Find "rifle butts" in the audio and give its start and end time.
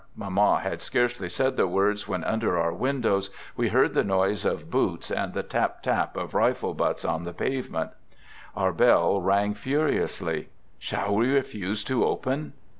6.33-7.05